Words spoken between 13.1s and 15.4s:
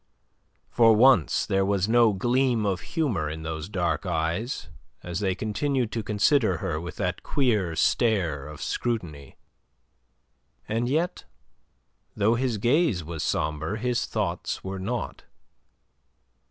sombre, his thoughts were not.